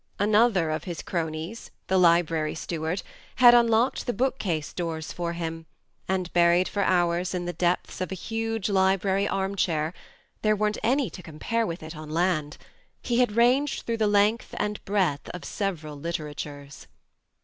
[0.17, 3.03] Another of his cronies, the library steward,
[3.35, 5.67] had un locked the book case doors for him,
[6.07, 9.93] and, buried for hours in the depths of a huge library armchair
[10.41, 12.57] (there weren't any to compare with it on land),
[13.03, 16.87] he had ranged through the length and breadth of several literatures.